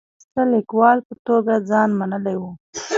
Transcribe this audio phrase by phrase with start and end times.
[0.03, 2.43] د یوه کیسه لیکوال په توګه ځان منلی و.